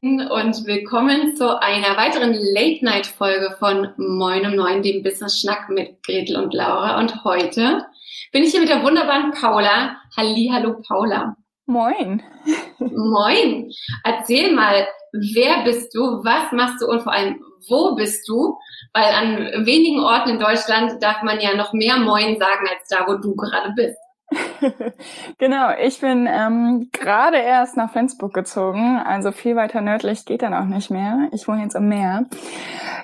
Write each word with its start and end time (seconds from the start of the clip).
Und 0.00 0.64
willkommen 0.64 1.34
zu 1.34 1.60
einer 1.60 1.96
weiteren 1.96 2.32
Late-Night-Folge 2.32 3.56
von 3.58 3.88
Moin 3.96 4.46
um 4.46 4.54
Neun, 4.54 4.80
dem 4.80 5.02
Business-Schnack 5.02 5.70
mit 5.70 6.00
Gretel 6.04 6.36
und 6.36 6.54
Laura. 6.54 7.00
Und 7.00 7.24
heute 7.24 7.84
bin 8.30 8.44
ich 8.44 8.52
hier 8.52 8.60
mit 8.60 8.68
der 8.68 8.84
wunderbaren 8.84 9.32
Paula. 9.32 9.96
Halli, 10.16 10.50
hallo 10.52 10.80
Paula. 10.86 11.34
Moin. 11.66 12.22
Moin. 12.78 13.72
Erzähl 14.04 14.54
mal, 14.54 14.86
wer 15.34 15.64
bist 15.64 15.92
du, 15.92 16.22
was 16.22 16.52
machst 16.52 16.80
du 16.80 16.86
und 16.86 17.02
vor 17.02 17.12
allem, 17.12 17.42
wo 17.68 17.96
bist 17.96 18.28
du? 18.28 18.56
Weil 18.94 19.12
an 19.12 19.66
wenigen 19.66 19.98
Orten 19.98 20.30
in 20.30 20.38
Deutschland 20.38 21.02
darf 21.02 21.24
man 21.24 21.40
ja 21.40 21.56
noch 21.56 21.72
mehr 21.72 21.96
Moin 21.96 22.38
sagen 22.38 22.68
als 22.70 22.86
da, 22.88 23.04
wo 23.08 23.16
du 23.16 23.34
gerade 23.34 23.72
bist. 23.74 23.98
genau, 25.38 25.70
ich 25.80 26.00
bin 26.00 26.28
ähm, 26.30 26.90
gerade 26.92 27.38
erst 27.38 27.76
nach 27.76 27.92
Flensburg 27.92 28.34
gezogen, 28.34 28.98
also 28.98 29.32
viel 29.32 29.56
weiter 29.56 29.80
nördlich 29.80 30.26
geht 30.26 30.42
dann 30.42 30.54
auch 30.54 30.66
nicht 30.66 30.90
mehr. 30.90 31.28
Ich 31.32 31.48
wohne 31.48 31.62
jetzt 31.62 31.76
am 31.76 31.88
Meer. 31.88 32.26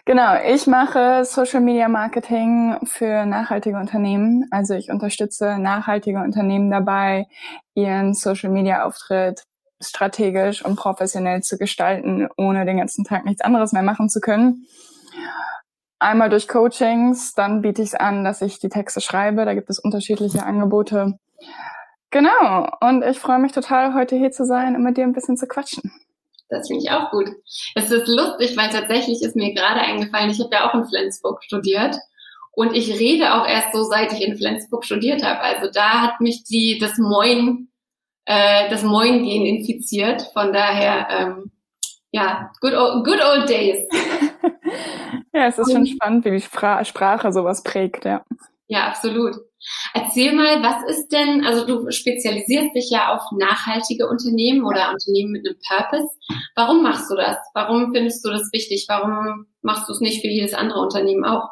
Genau, 0.04 0.34
ich 0.46 0.66
mache 0.66 1.24
Social 1.24 1.60
Media 1.60 1.88
Marketing 1.88 2.76
für 2.84 3.24
nachhaltige 3.24 3.78
Unternehmen. 3.78 4.46
Also 4.50 4.74
ich 4.74 4.90
unterstütze 4.90 5.58
nachhaltige 5.58 6.18
Unternehmen 6.20 6.70
dabei, 6.70 7.26
ihren 7.74 8.12
Social 8.14 8.50
Media 8.50 8.84
Auftritt 8.84 9.44
strategisch 9.80 10.64
und 10.64 10.76
professionell 10.76 11.42
zu 11.42 11.56
gestalten, 11.58 12.28
ohne 12.36 12.64
den 12.64 12.78
ganzen 12.78 13.04
Tag 13.04 13.24
nichts 13.24 13.42
anderes 13.42 13.72
mehr 13.72 13.82
machen 13.82 14.08
zu 14.08 14.20
können. 14.20 14.66
Einmal 16.04 16.28
durch 16.28 16.48
Coachings, 16.48 17.32
dann 17.32 17.62
biete 17.62 17.80
ich 17.80 17.88
es 17.88 17.94
an, 17.94 18.24
dass 18.24 18.42
ich 18.42 18.58
die 18.58 18.68
Texte 18.68 19.00
schreibe. 19.00 19.46
Da 19.46 19.54
gibt 19.54 19.70
es 19.70 19.78
unterschiedliche 19.78 20.44
Angebote. 20.44 21.18
Genau. 22.10 22.68
Und 22.82 23.02
ich 23.02 23.18
freue 23.18 23.38
mich 23.38 23.52
total, 23.52 23.94
heute 23.94 24.14
hier 24.14 24.30
zu 24.30 24.44
sein 24.44 24.76
und 24.76 24.82
mit 24.82 24.98
dir 24.98 25.04
ein 25.04 25.14
bisschen 25.14 25.38
zu 25.38 25.46
quatschen. 25.46 25.90
Das 26.50 26.68
finde 26.68 26.82
ich 26.84 26.90
auch 26.90 27.10
gut. 27.10 27.30
Es 27.74 27.90
ist 27.90 28.06
lustig, 28.06 28.54
weil 28.54 28.68
tatsächlich 28.68 29.22
ist 29.22 29.34
mir 29.34 29.54
gerade 29.54 29.80
eingefallen, 29.80 30.28
ich 30.28 30.38
habe 30.40 30.50
ja 30.52 30.68
auch 30.68 30.74
in 30.74 30.84
Flensburg 30.84 31.42
studiert 31.42 31.96
und 32.52 32.74
ich 32.76 33.00
rede 33.00 33.32
auch 33.32 33.48
erst 33.48 33.72
so, 33.72 33.84
seit 33.84 34.12
ich 34.12 34.20
in 34.20 34.36
Flensburg 34.36 34.84
studiert 34.84 35.24
habe. 35.24 35.40
Also 35.40 35.70
da 35.72 36.02
hat 36.02 36.20
mich 36.20 36.44
die 36.44 36.78
das 36.78 36.98
Moin, 36.98 37.68
äh, 38.26 38.68
das 38.68 38.82
Moin-Gen 38.82 39.46
infiziert. 39.46 40.20
Von 40.34 40.52
daher, 40.52 41.08
ähm, 41.08 41.50
ja, 42.12 42.52
good 42.60 42.74
old, 42.74 43.06
good 43.06 43.22
old 43.24 43.48
days. 43.48 43.88
Ja, 45.34 45.48
es 45.48 45.58
ist 45.58 45.72
schon 45.72 45.86
spannend, 45.86 46.24
wie 46.24 46.30
die 46.30 46.40
Spra 46.40 46.84
Sprache 46.84 47.32
sowas 47.32 47.64
prägt, 47.64 48.04
ja. 48.04 48.24
Ja, 48.68 48.86
absolut. 48.86 49.34
Erzähl 49.92 50.32
mal, 50.32 50.62
was 50.62 50.88
ist 50.88 51.08
denn, 51.08 51.44
also 51.44 51.66
du 51.66 51.90
spezialisierst 51.90 52.74
dich 52.74 52.90
ja 52.90 53.14
auf 53.14 53.22
nachhaltige 53.32 54.08
Unternehmen 54.08 54.64
oder 54.64 54.92
Unternehmen 54.92 55.32
mit 55.32 55.46
einem 55.46 55.58
Purpose. 55.66 56.08
Warum 56.54 56.82
machst 56.82 57.10
du 57.10 57.16
das? 57.16 57.36
Warum 57.52 57.92
findest 57.92 58.24
du 58.24 58.30
das 58.30 58.48
wichtig? 58.52 58.86
Warum 58.88 59.46
machst 59.62 59.88
du 59.88 59.92
es 59.92 60.00
nicht 60.00 60.20
für 60.20 60.28
jedes 60.28 60.54
andere 60.54 60.80
Unternehmen 60.80 61.24
auch? 61.24 61.48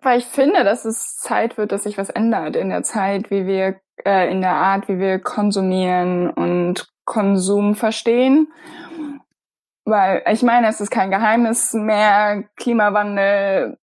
Weil 0.00 0.20
ich 0.20 0.24
finde, 0.24 0.64
dass 0.64 0.84
es 0.84 1.16
Zeit 1.16 1.58
wird, 1.58 1.72
dass 1.72 1.82
sich 1.82 1.98
was 1.98 2.10
ändert 2.10 2.56
in 2.56 2.70
der 2.70 2.82
Zeit, 2.82 3.30
wie 3.30 3.46
wir, 3.46 3.80
äh, 4.04 4.30
in 4.30 4.40
der 4.40 4.54
Art, 4.54 4.88
wie 4.88 4.98
wir 4.98 5.18
konsumieren 5.18 6.30
und 6.30 6.86
Konsum 7.04 7.74
verstehen. 7.74 8.52
Weil 9.86 10.22
ich 10.30 10.42
meine, 10.42 10.68
es 10.68 10.80
ist 10.80 10.90
kein 10.90 11.10
Geheimnis 11.10 11.72
mehr, 11.72 12.42
Klimawandel 12.56 13.78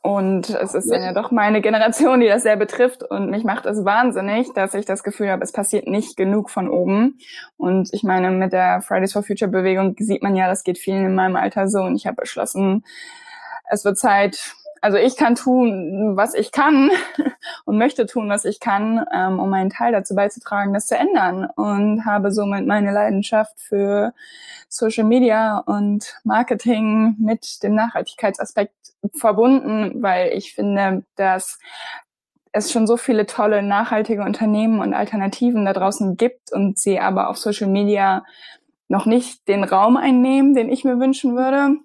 und 0.00 0.48
es 0.48 0.74
ist 0.74 0.90
ja 0.90 1.12
doch 1.12 1.30
meine 1.30 1.60
Generation, 1.60 2.20
die 2.20 2.26
das 2.28 2.42
sehr 2.42 2.56
betrifft 2.56 3.02
und 3.02 3.30
mich 3.30 3.44
macht 3.44 3.66
es 3.66 3.84
wahnsinnig, 3.84 4.52
dass 4.54 4.72
ich 4.72 4.86
das 4.86 5.02
Gefühl 5.02 5.30
habe, 5.30 5.44
es 5.44 5.52
passiert 5.52 5.86
nicht 5.86 6.16
genug 6.16 6.50
von 6.50 6.70
oben. 6.70 7.18
Und 7.58 7.90
ich 7.92 8.02
meine, 8.02 8.30
mit 8.30 8.52
der 8.52 8.80
Fridays 8.80 9.12
for 9.12 9.22
Future 9.22 9.50
Bewegung 9.50 9.94
sieht 9.98 10.22
man 10.22 10.36
ja, 10.36 10.48
das 10.48 10.64
geht 10.64 10.78
vielen 10.78 11.04
in 11.04 11.14
meinem 11.14 11.36
Alter 11.36 11.68
so 11.68 11.82
und 11.82 11.96
ich 11.96 12.06
habe 12.06 12.16
beschlossen, 12.16 12.84
es 13.68 13.84
wird 13.84 13.98
Zeit, 13.98 14.54
also 14.82 14.98
ich 14.98 15.16
kann 15.16 15.36
tun, 15.36 16.16
was 16.16 16.34
ich 16.34 16.50
kann 16.50 16.90
und 17.64 17.78
möchte 17.78 18.04
tun, 18.04 18.28
was 18.28 18.44
ich 18.44 18.58
kann, 18.58 19.06
ähm, 19.14 19.38
um 19.38 19.48
meinen 19.48 19.70
Teil 19.70 19.92
dazu 19.92 20.14
beizutragen, 20.14 20.74
das 20.74 20.88
zu 20.88 20.96
ändern 20.96 21.48
und 21.56 22.04
habe 22.04 22.32
somit 22.32 22.66
meine 22.66 22.92
Leidenschaft 22.92 23.58
für 23.60 24.12
Social 24.68 25.04
Media 25.04 25.58
und 25.58 26.16
Marketing 26.24 27.14
mit 27.20 27.62
dem 27.62 27.76
Nachhaltigkeitsaspekt 27.76 28.74
verbunden, 29.14 30.02
weil 30.02 30.32
ich 30.36 30.52
finde, 30.52 31.04
dass 31.14 31.60
es 32.50 32.72
schon 32.72 32.88
so 32.88 32.96
viele 32.96 33.26
tolle 33.26 33.62
nachhaltige 33.62 34.22
Unternehmen 34.22 34.80
und 34.80 34.94
Alternativen 34.94 35.64
da 35.64 35.72
draußen 35.72 36.16
gibt 36.16 36.52
und 36.52 36.78
sie 36.78 36.98
aber 36.98 37.28
auf 37.28 37.38
Social 37.38 37.68
Media 37.68 38.24
noch 38.88 39.06
nicht 39.06 39.46
den 39.46 39.62
Raum 39.62 39.96
einnehmen, 39.96 40.54
den 40.54 40.70
ich 40.70 40.84
mir 40.84 40.98
wünschen 40.98 41.36
würde. 41.36 41.76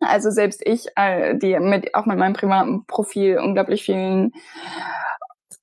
Also 0.00 0.30
selbst 0.30 0.62
ich, 0.64 0.86
äh, 0.96 1.36
die 1.36 1.58
mit 1.58 1.94
auch 1.94 2.06
mit 2.06 2.18
meinem 2.18 2.34
privaten 2.34 2.84
Profil 2.86 3.38
unglaublich 3.38 3.84
vielen 3.84 4.32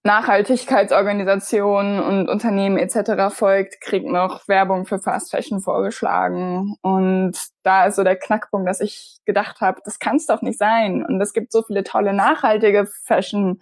Nachhaltigkeitsorganisationen 0.06 2.04
und 2.04 2.28
Unternehmen 2.28 2.78
etc. 2.78 3.34
folgt, 3.34 3.80
kriegt 3.80 4.06
noch 4.06 4.46
Werbung 4.50 4.86
für 4.86 5.00
Fast 5.00 5.32
Fashion 5.32 5.62
vorgeschlagen. 5.62 6.76
Und 6.82 7.38
da 7.64 7.86
ist 7.86 7.96
so 7.96 8.04
der 8.04 8.18
Knackpunkt, 8.18 8.68
dass 8.68 8.82
ich 8.82 9.20
gedacht 9.26 9.62
habe, 9.62 9.80
das 9.86 10.00
kann 10.00 10.18
es 10.18 10.26
doch 10.26 10.42
nicht 10.42 10.60
sein. 10.60 11.06
Und 11.06 11.22
es 11.22 11.32
gibt 11.32 11.54
so 11.54 11.64
viele 11.64 11.86
tolle 11.86 12.14
nachhaltige 12.14 12.86
Fashion, 13.06 13.62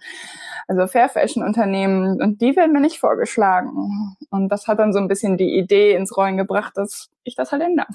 also 0.66 0.88
Fair 0.88 1.08
Fashion 1.08 1.44
Unternehmen 1.44 2.20
und 2.20 2.40
die 2.40 2.56
werden 2.56 2.72
mir 2.72 2.80
nicht 2.80 2.98
vorgeschlagen. 2.98 4.16
Und 4.30 4.48
das 4.48 4.66
hat 4.66 4.80
dann 4.80 4.92
so 4.92 4.98
ein 4.98 5.08
bisschen 5.08 5.36
die 5.36 5.56
Idee 5.56 5.94
ins 5.94 6.16
Rollen 6.16 6.36
gebracht, 6.36 6.72
dass 6.76 7.08
ich 7.22 7.36
das 7.36 7.52
halt 7.52 7.62
ändere. 7.62 7.86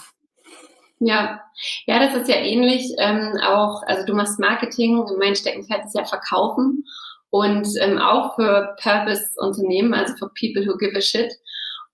Ja, 1.00 1.42
ja, 1.86 2.00
das 2.00 2.16
ist 2.16 2.28
ja 2.28 2.38
ähnlich. 2.38 2.92
Ähm, 2.98 3.38
auch, 3.44 3.84
also 3.86 4.06
du 4.06 4.14
machst 4.14 4.40
Marketing, 4.40 5.04
mein 5.20 5.36
Steckenpferd 5.36 5.86
ist 5.86 5.96
ja 5.96 6.06
Verkaufen 6.06 6.86
und 7.30 7.68
ähm, 7.82 8.00
auch 8.00 8.36
für 8.36 8.76
Purpose-Unternehmen, 8.82 9.94
also 9.94 10.14
für 10.16 10.32
People 10.40 10.66
who 10.66 10.78
give 10.78 10.98
a 10.98 11.02
shit. 11.02 11.32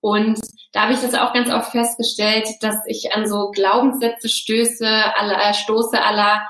Und 0.00 0.40
da 0.72 0.82
habe 0.82 0.92
ich 0.92 1.00
das 1.00 1.14
auch 1.14 1.32
ganz 1.32 1.50
oft 1.50 1.70
festgestellt, 1.70 2.48
dass 2.60 2.76
ich 2.86 3.14
an 3.14 3.26
so 3.26 3.50
Glaubenssätze 3.50 4.28
stöße, 4.28 4.86
aller, 4.86 5.50
äh, 5.50 5.54
stoße 5.54 6.02
aller, 6.02 6.46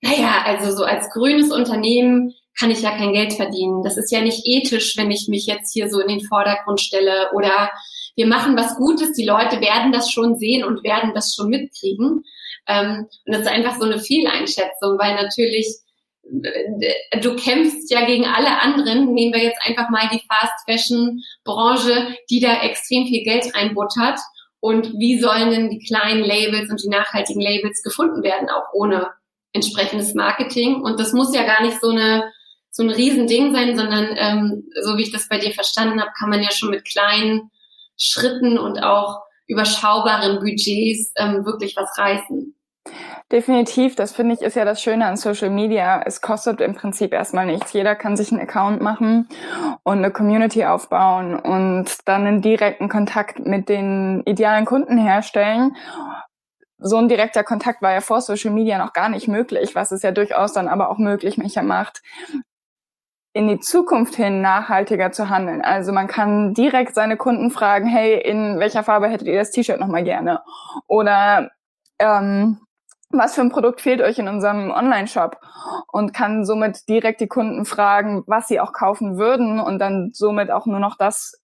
naja, 0.00 0.42
also 0.44 0.76
so 0.76 0.84
als 0.84 1.10
grünes 1.10 1.52
Unternehmen 1.52 2.34
kann 2.58 2.70
ich 2.70 2.82
ja 2.82 2.96
kein 2.96 3.12
Geld 3.12 3.34
verdienen. 3.34 3.82
Das 3.82 3.96
ist 3.96 4.10
ja 4.10 4.20
nicht 4.20 4.42
ethisch, 4.44 4.96
wenn 4.96 5.10
ich 5.10 5.28
mich 5.28 5.46
jetzt 5.46 5.72
hier 5.72 5.90
so 5.90 6.00
in 6.00 6.08
den 6.08 6.26
Vordergrund 6.26 6.80
stelle 6.80 7.30
oder 7.32 7.70
wir 8.16 8.26
machen 8.26 8.56
was 8.56 8.76
Gutes, 8.76 9.12
die 9.12 9.26
Leute 9.26 9.60
werden 9.60 9.92
das 9.92 10.10
schon 10.10 10.36
sehen 10.36 10.64
und 10.64 10.82
werden 10.82 11.12
das 11.14 11.34
schon 11.34 11.50
mitkriegen. 11.50 12.24
Ähm, 12.66 13.06
und 13.26 13.32
das 13.32 13.42
ist 13.42 13.48
einfach 13.48 13.78
so 13.78 13.84
eine 13.84 14.00
Fehleinschätzung, 14.00 14.98
weil 14.98 15.14
natürlich 15.14 15.66
äh, 16.42 17.20
du 17.20 17.36
kämpfst 17.36 17.90
ja 17.90 18.04
gegen 18.06 18.24
alle 18.24 18.60
anderen. 18.60 19.12
Nehmen 19.12 19.34
wir 19.34 19.42
jetzt 19.42 19.60
einfach 19.62 19.90
mal 19.90 20.08
die 20.10 20.22
Fast 20.26 20.54
Fashion 20.68 21.22
Branche, 21.44 22.16
die 22.30 22.40
da 22.40 22.62
extrem 22.62 23.06
viel 23.06 23.22
Geld 23.22 23.54
reinbuttert. 23.54 24.18
Und 24.60 24.94
wie 24.98 25.20
sollen 25.20 25.50
denn 25.50 25.70
die 25.70 25.78
kleinen 25.78 26.24
Labels 26.24 26.70
und 26.70 26.82
die 26.82 26.88
nachhaltigen 26.88 27.40
Labels 27.40 27.82
gefunden 27.82 28.22
werden, 28.22 28.48
auch 28.48 28.72
ohne 28.72 29.10
entsprechendes 29.52 30.14
Marketing? 30.14 30.80
Und 30.80 30.98
das 30.98 31.12
muss 31.12 31.34
ja 31.34 31.44
gar 31.44 31.62
nicht 31.62 31.80
so 31.80 31.90
eine 31.90 32.32
so 32.70 32.82
ein 32.82 32.90
Riesending 32.90 33.54
sein, 33.54 33.74
sondern 33.74 34.14
ähm, 34.18 34.64
so 34.82 34.98
wie 34.98 35.02
ich 35.02 35.12
das 35.12 35.30
bei 35.30 35.38
dir 35.38 35.52
verstanden 35.52 35.98
habe, 35.98 36.10
kann 36.18 36.28
man 36.28 36.42
ja 36.42 36.50
schon 36.50 36.68
mit 36.68 36.84
kleinen 36.84 37.50
Schritten 37.96 38.58
und 38.58 38.82
auch 38.82 39.22
überschaubaren 39.46 40.38
Budgets 40.40 41.12
ähm, 41.16 41.44
wirklich 41.44 41.76
was 41.76 41.96
reißen. 41.96 42.54
Definitiv, 43.32 43.96
das 43.96 44.12
finde 44.12 44.36
ich 44.36 44.42
ist 44.42 44.54
ja 44.54 44.64
das 44.64 44.80
Schöne 44.80 45.06
an 45.06 45.16
Social 45.16 45.50
Media. 45.50 46.00
Es 46.04 46.20
kostet 46.20 46.60
im 46.60 46.74
Prinzip 46.74 47.12
erstmal 47.12 47.46
nichts. 47.46 47.72
Jeder 47.72 47.96
kann 47.96 48.16
sich 48.16 48.30
einen 48.30 48.40
Account 48.40 48.80
machen 48.80 49.28
und 49.82 49.98
eine 49.98 50.12
Community 50.12 50.64
aufbauen 50.64 51.34
und 51.36 51.86
dann 52.04 52.24
einen 52.24 52.40
direkten 52.40 52.88
Kontakt 52.88 53.40
mit 53.40 53.68
den 53.68 54.22
idealen 54.26 54.64
Kunden 54.64 54.96
herstellen. 54.96 55.74
So 56.78 56.98
ein 56.98 57.08
direkter 57.08 57.42
Kontakt 57.42 57.82
war 57.82 57.92
ja 57.92 58.00
vor 58.00 58.20
Social 58.20 58.52
Media 58.52 58.78
noch 58.78 58.92
gar 58.92 59.08
nicht 59.08 59.26
möglich, 59.26 59.74
was 59.74 59.90
es 59.90 60.02
ja 60.02 60.12
durchaus 60.12 60.52
dann 60.52 60.68
aber 60.68 60.88
auch 60.88 60.98
möglich 60.98 61.36
macht, 61.62 62.02
in 63.36 63.48
die 63.48 63.60
Zukunft 63.60 64.14
hin 64.14 64.40
nachhaltiger 64.40 65.12
zu 65.12 65.28
handeln. 65.28 65.60
Also 65.60 65.92
man 65.92 66.06
kann 66.06 66.54
direkt 66.54 66.94
seine 66.94 67.18
Kunden 67.18 67.50
fragen, 67.50 67.86
hey, 67.86 68.18
in 68.18 68.58
welcher 68.58 68.82
Farbe 68.82 69.08
hättet 69.08 69.28
ihr 69.28 69.38
das 69.38 69.50
T-Shirt 69.50 69.78
nochmal 69.78 70.04
gerne? 70.04 70.40
Oder 70.86 71.50
ähm, 71.98 72.60
was 73.10 73.34
für 73.34 73.42
ein 73.42 73.50
Produkt 73.50 73.82
fehlt 73.82 74.00
euch 74.00 74.18
in 74.18 74.28
unserem 74.28 74.70
Online-Shop 74.70 75.38
und 75.88 76.14
kann 76.14 76.46
somit 76.46 76.88
direkt 76.88 77.20
die 77.20 77.28
Kunden 77.28 77.66
fragen, 77.66 78.24
was 78.26 78.48
sie 78.48 78.58
auch 78.58 78.72
kaufen 78.72 79.18
würden 79.18 79.60
und 79.60 79.80
dann 79.80 80.12
somit 80.14 80.50
auch 80.50 80.64
nur 80.64 80.80
noch 80.80 80.96
das 80.96 81.38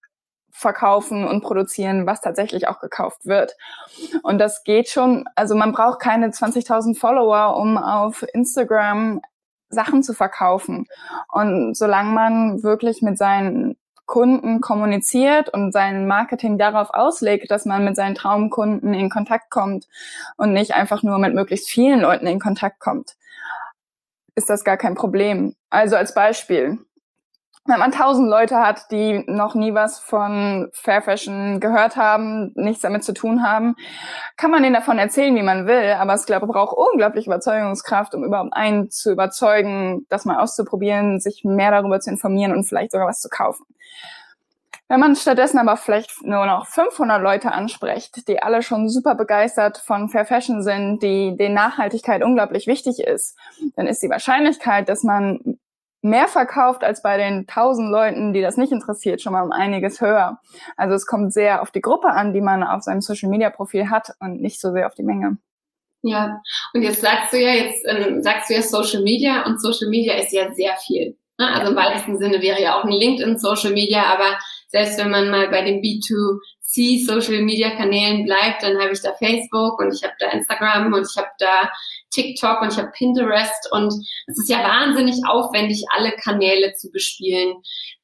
verkaufen 0.49 1.27
und 1.27 1.41
produzieren, 1.41 2.07
was 2.07 2.21
tatsächlich 2.21 2.67
auch 2.67 2.79
gekauft 2.79 3.27
wird. 3.27 3.55
Und 4.23 4.39
das 4.39 4.63
geht 4.63 4.89
schon, 4.89 5.25
also 5.35 5.53
man 5.53 5.73
braucht 5.73 5.99
keine 5.99 6.29
20.000 6.29 6.97
Follower, 6.97 7.55
um 7.55 7.77
auf 7.77 8.25
Instagram 8.33 9.21
Sachen 9.73 10.03
zu 10.03 10.13
verkaufen. 10.13 10.87
Und 11.31 11.75
solange 11.75 12.11
man 12.11 12.63
wirklich 12.63 13.01
mit 13.01 13.17
seinen 13.17 13.75
Kunden 14.05 14.61
kommuniziert 14.61 15.49
und 15.49 15.71
sein 15.71 16.07
Marketing 16.07 16.57
darauf 16.57 16.89
auslegt, 16.93 17.49
dass 17.51 17.65
man 17.65 17.85
mit 17.85 17.95
seinen 17.95 18.15
Traumkunden 18.15 18.93
in 18.93 19.09
Kontakt 19.09 19.49
kommt 19.49 19.87
und 20.37 20.53
nicht 20.53 20.73
einfach 20.73 21.03
nur 21.03 21.17
mit 21.19 21.33
möglichst 21.33 21.69
vielen 21.69 22.01
Leuten 22.01 22.27
in 22.27 22.39
Kontakt 22.39 22.79
kommt, 22.79 23.15
ist 24.35 24.49
das 24.49 24.63
gar 24.63 24.77
kein 24.77 24.95
Problem. 24.95 25.55
Also 25.69 25.95
als 25.95 26.13
Beispiel, 26.13 26.79
wenn 27.65 27.79
man 27.79 27.93
tausend 27.93 28.29
Leute 28.29 28.57
hat, 28.57 28.91
die 28.91 29.23
noch 29.27 29.55
nie 29.55 29.73
was 29.73 29.99
von 29.99 30.69
Fair 30.73 31.01
Fashion 31.01 31.61
gehört 31.61 31.95
haben, 31.95 32.51
nichts 32.55 32.81
damit 32.81 33.05
zu 33.05 33.13
tun 33.13 33.41
haben, 33.41 33.75
kann 34.35 34.51
man 34.51 34.63
denen 34.63 34.75
davon 34.75 34.99
erzählen, 34.99 35.33
wie 35.35 35.43
man 35.43 35.65
will. 35.65 35.93
Aber 35.97 36.13
es 36.13 36.25
glaube, 36.25 36.47
braucht 36.47 36.75
unglaublich 36.75 37.25
Überzeugungskraft, 37.25 38.15
um 38.15 38.25
überhaupt 38.25 38.53
einen 38.53 38.91
zu 38.91 39.13
überzeugen, 39.13 40.05
das 40.09 40.25
mal 40.25 40.39
auszuprobieren, 40.39 41.21
sich 41.21 41.45
mehr 41.45 41.71
darüber 41.71 42.01
zu 42.01 42.09
informieren 42.09 42.51
und 42.51 42.65
vielleicht 42.65 42.91
sogar 42.91 43.07
was 43.07 43.21
zu 43.21 43.29
kaufen. 43.29 43.65
Wenn 44.89 44.99
man 44.99 45.15
stattdessen 45.15 45.57
aber 45.57 45.77
vielleicht 45.77 46.21
nur 46.23 46.45
noch 46.45 46.67
500 46.67 47.21
Leute 47.21 47.53
anspricht, 47.53 48.27
die 48.27 48.43
alle 48.43 48.61
schon 48.61 48.89
super 48.89 49.15
begeistert 49.15 49.77
von 49.77 50.09
Fair 50.09 50.25
Fashion 50.25 50.61
sind, 50.61 51.01
die 51.01 51.37
den 51.37 51.53
Nachhaltigkeit 51.53 52.21
unglaublich 52.21 52.67
wichtig 52.67 52.99
ist, 52.99 53.37
dann 53.77 53.87
ist 53.87 54.03
die 54.03 54.09
Wahrscheinlichkeit, 54.09 54.89
dass 54.89 55.03
man 55.03 55.57
mehr 56.03 56.27
verkauft 56.27 56.83
als 56.83 57.01
bei 57.01 57.17
den 57.17 57.47
tausend 57.47 57.89
Leuten, 57.89 58.33
die 58.33 58.41
das 58.41 58.57
nicht 58.57 58.71
interessiert, 58.71 59.21
schon 59.21 59.33
mal 59.33 59.43
um 59.43 59.51
einiges 59.51 60.01
höher. 60.01 60.39
Also 60.75 60.95
es 60.95 61.05
kommt 61.05 61.33
sehr 61.33 61.61
auf 61.61 61.71
die 61.71 61.81
Gruppe 61.81 62.09
an, 62.09 62.33
die 62.33 62.41
man 62.41 62.63
auf 62.63 62.83
seinem 62.83 63.01
Social-Media-Profil 63.01 63.89
hat 63.89 64.09
und 64.19 64.41
nicht 64.41 64.59
so 64.59 64.71
sehr 64.71 64.87
auf 64.87 64.95
die 64.95 65.03
Menge. 65.03 65.37
Ja, 66.01 66.41
und 66.73 66.81
jetzt 66.81 67.01
sagst 67.01 67.31
du 67.31 67.37
ja, 67.41 67.53
jetzt 67.53 67.85
ähm, 67.87 68.21
sagst 68.21 68.49
du 68.49 68.53
ja 68.55 68.61
Social 68.61 69.01
Media 69.01 69.45
und 69.45 69.61
Social 69.61 69.87
Media 69.87 70.15
ist 70.15 70.33
ja 70.33 70.53
sehr 70.53 70.75
viel. 70.75 71.17
Ne? 71.39 71.47
Also 71.47 71.71
im 71.71 71.77
weitesten 71.77 72.17
Sinne 72.17 72.41
wäre 72.41 72.61
ja 72.61 72.77
auch 72.77 72.83
ein 72.83 72.91
LinkedIn 72.91 73.37
Social 73.37 73.71
Media, 73.71 74.03
aber 74.03 74.37
selbst 74.67 74.99
wenn 74.99 75.11
man 75.11 75.29
mal 75.29 75.49
bei 75.49 75.63
dem 75.63 75.81
B2 75.81 76.39
C 76.73 77.03
Social 77.05 77.43
Media 77.43 77.69
Kanälen 77.75 78.25
bleibt, 78.25 78.63
dann 78.63 78.79
habe 78.79 78.93
ich 78.93 79.01
da 79.01 79.13
Facebook 79.13 79.79
und 79.79 79.93
ich 79.93 80.03
habe 80.03 80.15
da 80.19 80.31
Instagram 80.31 80.91
und 80.91 81.07
ich 81.07 81.15
habe 81.15 81.29
da 81.37 81.71
TikTok 82.09 82.63
und 82.63 82.71
ich 82.71 82.79
habe 82.79 82.91
Pinterest 82.91 83.71
und 83.71 83.93
es 84.25 84.39
ist 84.39 84.49
ja 84.49 84.63
wahnsinnig 84.63 85.21
aufwendig, 85.27 85.85
alle 85.95 86.13
Kanäle 86.13 86.73
zu 86.73 86.91
bespielen. 86.91 87.57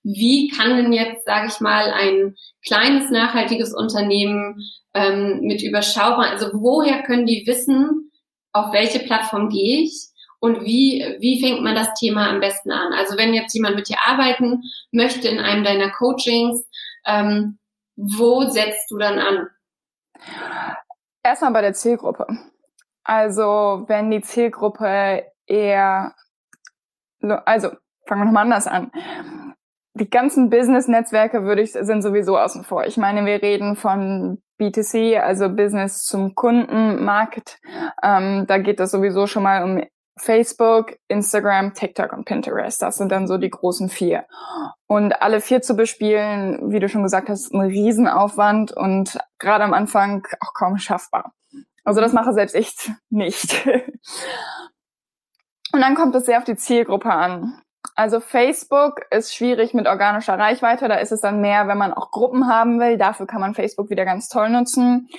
Wie 0.04 0.50
kann 0.50 0.78
denn 0.78 0.94
jetzt, 0.94 1.26
sage 1.26 1.48
ich 1.52 1.60
mal, 1.60 1.92
ein 1.92 2.36
kleines 2.64 3.10
nachhaltiges 3.10 3.74
Unternehmen 3.74 4.62
ähm, 4.94 5.40
mit 5.42 5.64
überschaubar, 5.64 6.30
also 6.30 6.52
woher 6.54 7.02
können 7.02 7.26
die 7.26 7.44
wissen, 7.48 8.12
auf 8.54 8.72
welche 8.72 9.00
Plattform 9.00 9.50
gehe 9.50 9.82
ich? 9.82 10.10
und 10.42 10.64
wie, 10.64 11.04
wie 11.20 11.42
fängt 11.42 11.62
man 11.62 11.76
das 11.76 11.94
Thema 11.96 12.30
am 12.30 12.40
besten 12.40 12.72
an? 12.72 12.94
Also 12.94 13.18
wenn 13.18 13.34
jetzt 13.34 13.54
jemand 13.54 13.76
mit 13.76 13.90
dir 13.90 13.98
arbeiten 14.06 14.62
möchte 14.90 15.28
in 15.28 15.40
einem 15.40 15.66
deiner 15.66 15.90
Coachings, 15.92 16.66
ähm, 17.06 17.59
wo 18.00 18.50
setzt 18.50 18.90
du 18.92 18.98
dann 18.98 19.20
an? 19.20 19.48
Erstmal 21.24 21.52
bei 21.52 21.62
der 21.62 21.74
Zielgruppe. 21.74 22.28
Also 23.04 23.84
wenn 23.88 24.10
die 24.10 24.22
Zielgruppe 24.22 25.26
eher, 25.46 26.16
also 27.22 27.70
fangen 28.08 28.22
wir 28.22 28.26
nochmal 28.26 28.44
anders 28.44 28.68
an. 28.68 28.92
Die 29.96 30.10
ganzen 30.10 30.50
Business-Netzwerke 30.50 31.44
würde 31.44 31.62
ich, 31.62 31.74
sind 31.74 32.02
sowieso 32.02 32.38
außen 32.38 32.64
vor. 32.64 32.86
Ich 32.86 32.96
meine, 32.96 33.26
wir 33.26 33.42
reden 33.42 33.76
von 33.76 34.42
B2C, 34.60 35.18
also 35.18 35.50
Business 35.50 36.04
zum 36.04 36.36
Kunden, 36.36 37.04
Markt. 37.04 37.60
Ähm, 38.02 38.46
da 38.48 38.60
geht 38.60 38.80
es 38.80 38.92
sowieso 38.92 39.28
schon 39.28 39.44
mal 39.44 39.64
um 39.64 39.84
Facebook, 40.20 40.98
Instagram, 41.08 41.74
TikTok 41.74 42.14
und 42.14 42.26
Pinterest. 42.26 42.82
Das 42.82 42.98
sind 42.98 43.12
dann 43.12 43.28
so 43.28 43.38
die 43.38 43.50
großen 43.50 43.90
vier. 43.90 44.26
Und 44.88 45.22
alle 45.22 45.42
vier 45.42 45.62
zu 45.62 45.76
bespielen, 45.76 46.72
wie 46.72 46.80
du 46.80 46.90
schon 46.90 47.04
gesagt 47.04 47.30
hast, 47.30 47.54
ein 47.54 47.62
Riesenaufwand 47.62 48.72
und 48.72 49.18
gerade 49.38 49.64
am 49.64 49.74
Anfang 49.74 50.28
auch 50.40 50.54
kaum 50.54 50.78
schaffbar. 50.78 51.34
Also 51.84 52.02
das 52.02 52.14
mache 52.14 52.34
selbst 52.34 52.56
ich 52.56 52.76
nicht. 53.10 53.66
Und 55.72 55.82
dann 55.82 55.96
kommt 55.96 56.16
es 56.16 56.26
sehr 56.26 56.38
auf 56.38 56.44
die 56.44 56.56
Zielgruppe 56.56 57.12
an. 57.12 57.62
Also 57.96 58.20
Facebook 58.20 59.06
ist 59.12 59.36
schwierig 59.36 59.74
mit 59.74 59.88
organischer 59.88 60.38
Reichweite. 60.38 60.88
Da 60.88 60.96
ist 60.96 61.12
es 61.12 61.22
dann 61.22 61.42
mehr, 61.42 61.68
wenn 61.68 61.78
man 61.78 61.94
auch 61.94 62.12
Gruppen 62.12 62.48
haben 62.48 62.80
will. 62.80 62.98
Dafür 62.98 63.28
kann 63.28 63.42
man 63.42 63.56
Facebook 63.56 63.90
wieder 63.90 64.06
ganz 64.06 64.30
toll 64.30 64.50
nutzen. 64.50 65.10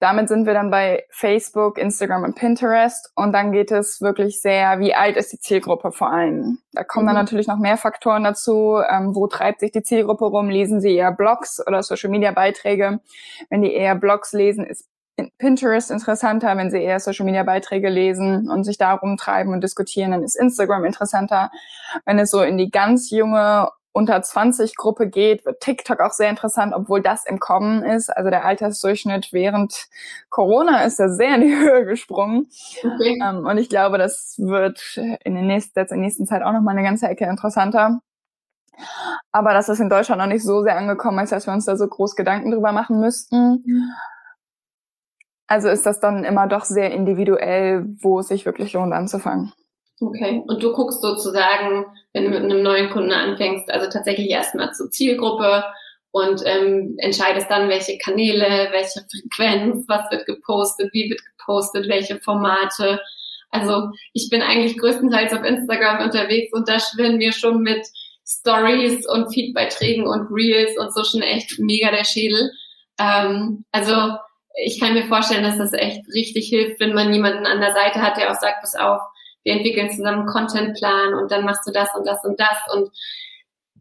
Damit 0.00 0.28
sind 0.28 0.46
wir 0.46 0.54
dann 0.54 0.70
bei 0.70 1.04
Facebook, 1.10 1.76
Instagram 1.76 2.22
und 2.22 2.36
Pinterest. 2.36 3.10
Und 3.16 3.32
dann 3.32 3.50
geht 3.50 3.72
es 3.72 4.00
wirklich 4.00 4.40
sehr, 4.40 4.78
wie 4.78 4.94
alt 4.94 5.16
ist 5.16 5.32
die 5.32 5.40
Zielgruppe 5.40 5.90
vor 5.90 6.12
allem. 6.12 6.58
Da 6.72 6.84
kommen 6.84 7.06
mhm. 7.06 7.08
dann 7.08 7.16
natürlich 7.16 7.48
noch 7.48 7.58
mehr 7.58 7.76
Faktoren 7.76 8.22
dazu. 8.24 8.80
Ähm, 8.88 9.14
wo 9.14 9.26
treibt 9.26 9.60
sich 9.60 9.72
die 9.72 9.82
Zielgruppe 9.82 10.26
rum? 10.26 10.50
Lesen 10.50 10.80
sie 10.80 10.94
eher 10.94 11.12
Blogs 11.12 11.60
oder 11.66 11.82
Social 11.82 12.10
Media 12.10 12.30
Beiträge? 12.30 13.00
Wenn 13.50 13.62
die 13.62 13.72
eher 13.72 13.96
Blogs 13.96 14.32
lesen, 14.32 14.64
ist 14.64 14.88
Pinterest 15.38 15.90
interessanter, 15.90 16.56
wenn 16.56 16.70
sie 16.70 16.82
eher 16.82 17.00
Social 17.00 17.26
Media 17.26 17.42
Beiträge 17.42 17.88
lesen 17.88 18.48
und 18.48 18.64
sich 18.64 18.78
darum 18.78 19.16
treiben 19.16 19.52
und 19.52 19.64
diskutieren, 19.64 20.12
dann 20.12 20.22
ist 20.22 20.36
Instagram 20.36 20.84
interessanter. 20.84 21.50
Wenn 22.04 22.18
es 22.18 22.30
so 22.30 22.42
in 22.42 22.56
die 22.56 22.70
ganz 22.70 23.10
junge 23.10 23.68
unter 23.92 24.22
20 24.22 24.76
Gruppe 24.76 25.08
geht, 25.08 25.44
wird 25.44 25.60
TikTok 25.60 26.00
auch 26.00 26.12
sehr 26.12 26.30
interessant, 26.30 26.72
obwohl 26.74 27.02
das 27.02 27.24
im 27.24 27.40
Kommen 27.40 27.82
ist. 27.82 28.10
Also 28.10 28.30
der 28.30 28.44
Altersdurchschnitt 28.44 29.32
während 29.32 29.88
Corona 30.30 30.84
ist 30.84 30.98
ja 30.98 31.08
sehr 31.08 31.34
in 31.34 31.40
die 31.40 31.56
Höhe 31.56 31.84
gesprungen. 31.84 32.48
Okay. 32.78 33.18
Ähm, 33.22 33.46
und 33.46 33.58
ich 33.58 33.68
glaube, 33.68 33.98
das 33.98 34.34
wird 34.38 34.98
in, 35.24 35.34
den 35.34 35.46
nächsten, 35.46 35.78
in 35.78 35.86
der 35.86 35.96
nächsten 35.98 36.26
Zeit 36.26 36.42
auch 36.42 36.52
noch 36.52 36.60
mal 36.60 36.72
eine 36.72 36.82
ganze 36.82 37.08
Ecke 37.08 37.24
interessanter. 37.24 38.00
Aber 39.32 39.52
das 39.52 39.68
ist 39.68 39.80
in 39.80 39.88
Deutschland 39.88 40.20
noch 40.20 40.28
nicht 40.28 40.44
so 40.44 40.62
sehr 40.62 40.76
angekommen, 40.76 41.18
als 41.18 41.30
dass 41.30 41.46
wir 41.46 41.52
uns 41.52 41.64
da 41.64 41.76
so 41.76 41.88
groß 41.88 42.14
Gedanken 42.14 42.52
drüber 42.52 42.72
machen 42.72 43.00
müssten. 43.00 43.64
Mhm. 43.64 43.90
Also 45.48 45.68
ist 45.70 45.86
das 45.86 45.98
dann 45.98 46.24
immer 46.24 46.46
doch 46.46 46.64
sehr 46.64 46.92
individuell, 46.92 47.86
wo 48.00 48.20
es 48.20 48.28
sich 48.28 48.44
wirklich 48.44 48.74
lohnt 48.74 48.92
anzufangen. 48.92 49.52
Okay. 50.00 50.42
Und 50.46 50.62
du 50.62 50.72
guckst 50.72 51.02
sozusagen, 51.02 51.86
wenn 52.12 52.24
du 52.24 52.30
mit 52.30 52.42
einem 52.42 52.62
neuen 52.62 52.90
Kunden 52.90 53.12
anfängst, 53.12 53.70
also 53.70 53.90
tatsächlich 53.90 54.30
erstmal 54.30 54.72
zur 54.72 54.90
Zielgruppe 54.90 55.64
und 56.12 56.42
ähm, 56.44 56.94
entscheidest 56.98 57.50
dann, 57.50 57.68
welche 57.68 57.98
Kanäle, 57.98 58.68
welche 58.70 59.04
Frequenz, 59.10 59.84
was 59.88 60.10
wird 60.10 60.26
gepostet, 60.26 60.90
wie 60.92 61.10
wird 61.10 61.20
gepostet, 61.36 61.88
welche 61.88 62.18
Formate. 62.20 63.00
Also 63.50 63.90
ich 64.12 64.28
bin 64.30 64.42
eigentlich 64.42 64.78
größtenteils 64.78 65.32
auf 65.32 65.44
Instagram 65.44 66.04
unterwegs 66.04 66.52
und 66.52 66.68
da 66.68 66.78
schwirren 66.78 67.18
wir 67.18 67.32
schon 67.32 67.62
mit 67.62 67.84
Stories 68.26 69.08
und 69.08 69.32
Feedbeiträgen 69.32 70.06
und 70.06 70.28
Reels 70.30 70.78
und 70.78 70.94
so 70.94 71.02
schon 71.02 71.22
echt 71.22 71.58
mega 71.58 71.90
der 71.90 72.04
Schädel. 72.04 72.52
Ähm, 72.98 73.64
also 73.72 74.16
ich 74.64 74.80
kann 74.80 74.94
mir 74.94 75.06
vorstellen, 75.06 75.44
dass 75.44 75.58
das 75.58 75.72
echt 75.72 76.02
richtig 76.14 76.48
hilft, 76.48 76.80
wenn 76.80 76.94
man 76.94 77.12
jemanden 77.12 77.46
an 77.46 77.60
der 77.60 77.72
Seite 77.72 78.02
hat, 78.02 78.16
der 78.16 78.30
auch 78.30 78.40
sagt, 78.40 78.60
pass 78.60 78.74
auf, 78.74 79.00
wir 79.48 79.54
entwickeln 79.54 79.90
zusammen 79.90 80.20
einen 80.20 80.28
Contentplan 80.28 81.14
und 81.14 81.32
dann 81.32 81.44
machst 81.44 81.66
du 81.66 81.72
das 81.72 81.88
und 81.94 82.06
das 82.06 82.22
und 82.22 82.38
das 82.38 82.58
und 82.74 82.90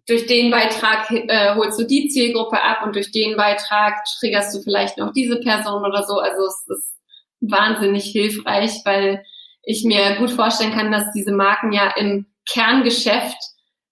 durch 0.07 0.25
den 0.25 0.49
Beitrag 0.49 1.11
äh, 1.11 1.55
holst 1.55 1.77
du 1.77 1.85
die 1.85 2.07
Zielgruppe 2.07 2.63
ab 2.63 2.83
und 2.85 2.95
durch 2.95 3.11
den 3.11 3.35
Beitrag 3.35 4.05
triggerst 4.19 4.55
du 4.55 4.61
vielleicht 4.61 4.97
noch 4.97 5.11
diese 5.11 5.41
Person 5.41 5.85
oder 5.85 6.03
so. 6.03 6.19
Also 6.19 6.45
es 6.45 6.65
ist 6.69 6.95
wahnsinnig 7.41 8.05
hilfreich, 8.05 8.81
weil 8.85 9.21
ich 9.63 9.83
mir 9.83 10.15
gut 10.15 10.31
vorstellen 10.31 10.71
kann, 10.71 10.93
dass 10.93 11.11
diese 11.13 11.33
Marken 11.33 11.73
ja 11.73 11.91
im 11.97 12.25
Kerngeschäft 12.49 13.37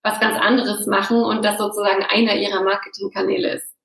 was 0.03 0.21
ganz 0.21 0.39
anderes 0.39 0.87
machen 0.87 1.21
und 1.21 1.43
das 1.43 1.57
sozusagen 1.57 2.05
einer 2.09 2.35
ihrer 2.35 2.63
Marketingkanäle 2.63 3.55
ist. 3.55 3.75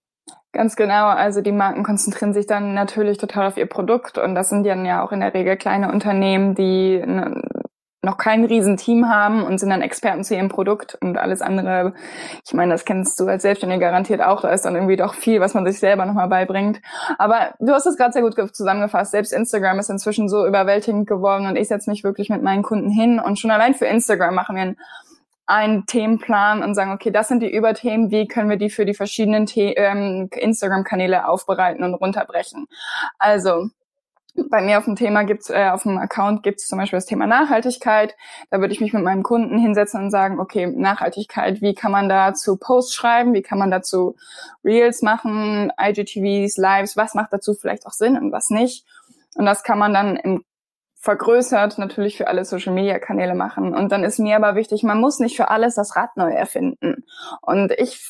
Ganz 0.53 0.77
genau. 0.77 1.07
Also 1.07 1.41
die 1.41 1.53
Marken 1.53 1.83
konzentrieren 1.83 2.33
sich 2.33 2.47
dann 2.47 2.75
natürlich 2.75 3.19
total 3.19 3.49
auf 3.49 3.57
ihr 3.57 3.67
Produkt 3.67 4.19
und 4.19 4.37
das 4.37 4.51
sind 4.51 4.65
dann 4.65 4.85
ja 4.85 5.05
auch 5.05 5.11
in 5.11 5.21
der 5.21 5.35
Regel 5.35 5.57
kleine 5.57 5.91
Unternehmen, 5.91 6.55
die 6.55 7.03
noch 8.03 8.17
kein 8.17 8.45
Riesenteam 8.45 9.09
haben 9.09 9.43
und 9.43 9.59
sind 9.59 9.69
dann 9.69 9.83
Experten 9.83 10.25
zu 10.25 10.35
ihrem 10.35 10.49
Produkt 10.49 10.97
und 11.03 11.19
alles 11.19 11.43
andere. 11.43 11.93
Ich 12.47 12.55
meine, 12.55 12.73
das 12.73 12.87
kennst 12.87 13.21
du 13.21 13.29
als 13.29 13.43
Selbstständiger 13.43 13.81
garantiert 13.81 14.23
auch. 14.23 14.41
Da 14.41 14.51
ist 14.51 14.65
dann 14.65 14.75
irgendwie 14.75 14.97
doch 14.97 15.13
viel, 15.15 15.41
was 15.41 15.53
man 15.53 15.67
sich 15.67 15.79
selber 15.79 16.07
nochmal 16.07 16.29
beibringt. 16.29 16.81
Aber 17.19 17.55
du 17.59 17.73
hast 17.73 17.87
es 17.87 17.99
gerade 17.99 18.13
sehr 18.13 18.23
gut 18.23 18.35
zusammengefasst. 18.55 19.11
Selbst 19.11 19.33
Instagram 19.33 19.79
ist 19.79 19.91
inzwischen 19.91 20.31
so 20.31 20.47
überwältigend 20.47 21.07
geworden 21.07 21.47
und 21.47 21.57
ich 21.57 21.69
setze 21.69 21.91
mich 21.91 22.03
wirklich 22.03 22.31
mit 22.31 22.43
meinen 22.43 22.63
Kunden 22.63 22.91
hin 22.91 23.21
und 23.21 23.39
schon 23.39 23.51
allein 23.51 23.75
für 23.75 23.87
Instagram 23.87 24.35
machen 24.35 24.57
wir 24.57 24.63
einen, 24.63 24.77
einen 25.47 25.85
Themenplan 25.85 26.63
und 26.63 26.75
sagen, 26.75 26.93
okay, 26.93 27.11
das 27.11 27.29
sind 27.29 27.41
die 27.43 27.53
Überthemen, 27.53 28.11
wie 28.11 28.27
können 28.27 28.49
wir 28.49 28.57
die 28.57 28.71
für 28.71 28.87
die 28.87 28.95
verschiedenen 28.95 29.47
ähm, 29.57 30.31
Instagram-Kanäle 30.33 31.29
aufbereiten 31.29 31.85
und 31.85 31.95
runterbrechen. 31.95 32.67
Also 33.19 33.69
bei 34.51 34.63
mir 34.63 34.79
auf 34.79 34.85
dem 34.85 34.97
Thema 34.97 35.25
gibt's, 35.25 35.51
äh, 35.51 35.71
auf 35.71 35.83
dem 35.83 35.99
Account 35.99 36.43
gibt's 36.43 36.67
zum 36.67 36.79
Beispiel 36.79 36.97
das 36.97 37.07
Thema 37.07 37.27
Nachhaltigkeit. 37.27 38.17
Da 38.51 38.61
würde 38.61 38.73
ich 38.73 38.81
mich 38.81 38.93
mit 38.93 39.03
meinem 39.03 39.23
Kunden 39.23 39.59
hinsetzen 39.59 40.05
und 40.05 40.11
sagen, 40.11 40.41
okay, 40.41 40.67
Nachhaltigkeit, 40.67 41.61
wie 41.61 41.75
kann 41.75 41.93
man 41.93 42.09
dazu 42.09 42.57
Posts 42.57 42.95
schreiben, 42.95 43.35
wie 43.35 43.43
kann 43.43 43.59
man 43.59 43.71
dazu 43.71 44.17
Reels 44.65 45.03
machen, 45.03 45.73
IGTVs, 45.81 46.57
Lives, 46.57 46.97
was 46.97 47.15
macht 47.15 47.33
dazu 47.33 47.55
vielleicht 47.55 47.87
auch 47.87 47.93
Sinn 47.93 48.17
und 48.17 48.33
was 48.33 48.51
nicht. 48.51 48.85
Und 49.35 49.47
das 49.47 49.63
kann 49.63 49.79
man 49.79 49.95
dann 49.95 50.17
im 50.17 50.45
vergrößert 51.01 51.79
natürlich 51.79 52.19
für 52.19 52.29
alle 52.29 52.45
Social 52.45 52.75
Media 52.75 52.99
Kanäle 52.99 53.35
machen. 53.35 53.75
Und 53.75 53.91
dann 53.91 54.05
ist 54.05 54.19
mir 54.19 54.37
aber 54.37 54.55
wichtig, 54.55 54.83
man 54.83 55.01
muss 55.01 55.19
nicht 55.19 55.35
für 55.35 55.49
alles 55.49 55.75
das 55.75 55.97
Rad 55.97 56.15
neu 56.17 56.31
erfinden. 56.31 57.05
Und 57.41 57.73
ich 57.73 58.07